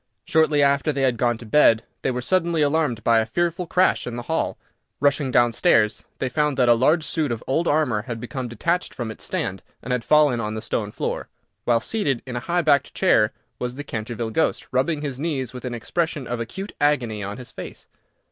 Shortly 0.25 0.63
after 0.63 0.91
they 0.91 1.03
had 1.03 1.15
gone 1.17 1.37
to 1.37 1.45
bed 1.45 1.83
they 2.01 2.09
were 2.09 2.23
suddenly 2.23 2.63
alarmed 2.63 3.03
by 3.03 3.19
a 3.19 3.25
fearful 3.27 3.67
crash 3.67 4.07
in 4.07 4.15
the 4.15 4.23
hall. 4.23 4.57
Rushing 4.99 5.29
down 5.29 5.53
stairs, 5.53 6.05
they 6.17 6.27
found 6.27 6.57
that 6.57 6.67
a 6.67 6.73
large 6.73 7.03
suit 7.03 7.31
of 7.31 7.43
old 7.45 7.67
armour 7.67 8.01
had 8.01 8.19
become 8.19 8.47
detached 8.47 8.95
from 8.95 9.11
its 9.11 9.23
stand, 9.23 9.61
and 9.79 9.93
had 9.93 10.03
fallen 10.03 10.39
on 10.39 10.55
the 10.55 10.61
stone 10.63 10.91
floor, 10.91 11.27
while 11.65 11.79
seated 11.79 12.23
in 12.25 12.35
a 12.35 12.39
high 12.39 12.63
backed 12.63 12.95
chair 12.95 13.31
was 13.59 13.75
the 13.75 13.83
Canterville 13.83 14.31
ghost, 14.31 14.65
rubbing 14.71 15.01
his 15.03 15.19
knees 15.19 15.53
with 15.53 15.65
an 15.65 15.75
expression 15.75 16.25
of 16.25 16.39
acute 16.39 16.73
agony 16.81 17.21
on 17.21 17.37
his 17.37 17.51
face. 17.51 17.85